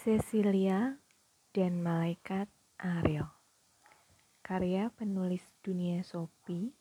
[0.00, 0.96] Cecilia
[1.52, 2.48] dan Malaikat
[2.80, 3.28] Ariel
[4.40, 6.72] Karya penulis dunia Sophie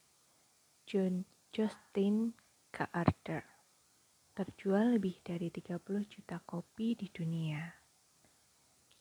[0.87, 2.31] John Justin
[2.71, 3.43] Carter
[4.31, 7.59] Terjual lebih dari 30 juta kopi di dunia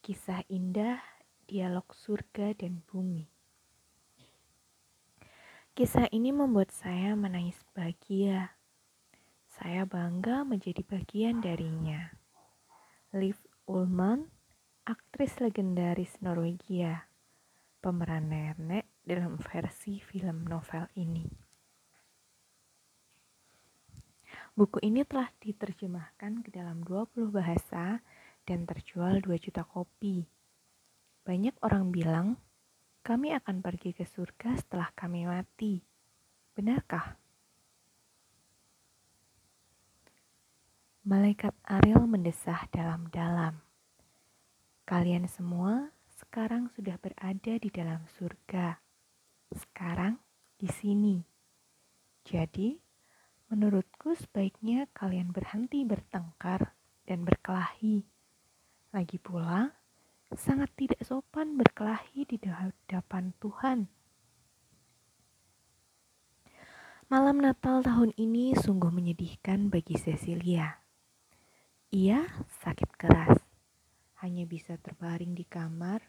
[0.02, 0.98] Kisah indah,
[1.46, 3.23] dialog surga dan bumi
[5.79, 8.59] Kisah ini membuat saya menangis bahagia.
[9.46, 12.19] Saya bangga menjadi bagian darinya.
[13.14, 13.39] Liv
[13.69, 14.25] Ullmann,
[14.88, 17.05] aktris legendaris Norwegia,
[17.84, 21.29] pemeran nenek dalam versi film novel ini.
[24.56, 28.01] Buku ini telah diterjemahkan ke dalam 20 bahasa
[28.48, 30.25] dan terjual 2 juta kopi.
[31.28, 32.41] Banyak orang bilang,
[33.05, 35.84] kami akan pergi ke surga setelah kami mati.
[36.56, 37.20] Benarkah?
[41.05, 43.67] Malaikat Ariel mendesah dalam-dalam.
[44.88, 48.81] Kalian semua sekarang sudah berada di dalam surga.
[49.53, 50.17] Sekarang
[50.56, 51.20] di sini.
[52.25, 52.72] Jadi,
[53.53, 56.72] menurutku sebaiknya kalian berhenti bertengkar
[57.05, 58.00] dan berkelahi.
[58.89, 59.77] Lagi pula,
[60.33, 63.92] sangat tidak sopan berkelahi di hadapan Tuhan.
[67.12, 70.81] Malam Natal tahun ini sungguh menyedihkan bagi Cecilia.
[71.92, 72.25] Ia
[72.64, 73.47] sakit keras,
[74.24, 76.02] hanya bisa terbaring di kamar,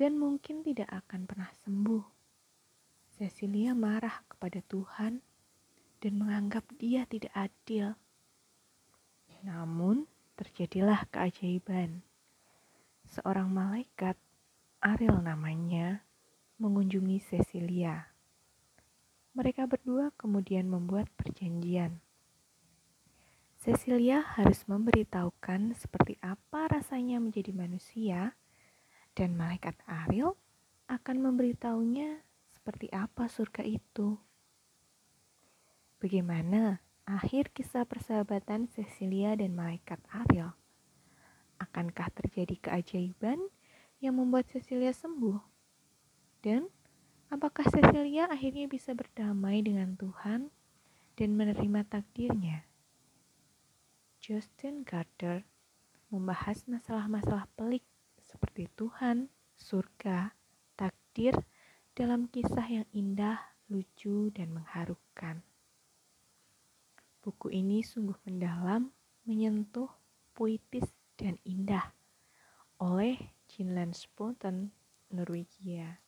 [0.00, 2.04] dan mungkin tidak akan pernah sembuh.
[3.16, 5.20] Cecilia marah kepada Tuhan
[6.00, 7.96] dan menganggap dia tidak adil.
[9.44, 10.04] Namun,
[10.36, 12.04] terjadilah keajaiban.
[13.08, 14.16] Seorang malaikat,
[14.84, 16.04] Ariel namanya,
[16.60, 18.08] mengunjungi Cecilia.
[19.36, 22.00] Mereka berdua kemudian membuat perjanjian
[23.66, 28.38] Cecilia harus memberitahukan seperti apa rasanya menjadi manusia,
[29.18, 30.38] dan malaikat Ariel
[30.86, 32.22] akan memberitahunya
[32.54, 34.22] seperti apa surga itu.
[35.98, 36.78] Bagaimana
[37.10, 40.54] akhir kisah persahabatan Cecilia dan malaikat Ariel?
[41.58, 43.50] Akankah terjadi keajaiban
[43.98, 45.42] yang membuat Cecilia sembuh?
[46.38, 46.70] Dan
[47.34, 50.54] apakah Cecilia akhirnya bisa berdamai dengan Tuhan
[51.18, 52.75] dan menerima takdirnya?
[54.26, 55.46] Justin Carter
[56.10, 57.86] membahas masalah-masalah pelik
[58.18, 60.34] seperti Tuhan, surga,
[60.74, 61.46] takdir
[61.94, 63.38] dalam kisah yang indah,
[63.70, 65.46] lucu, dan mengharukan.
[67.22, 68.90] Buku ini sungguh mendalam,
[69.30, 69.94] menyentuh,
[70.34, 71.94] puitis, dan indah
[72.82, 74.74] oleh Jean Spoten,
[75.14, 76.02] Norwegia.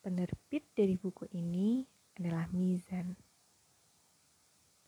[0.00, 1.84] Penerbit dari buku ini
[2.16, 3.12] adalah Mizan.